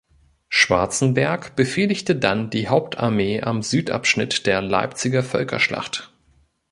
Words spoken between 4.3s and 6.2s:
der Leipziger Völkerschlacht.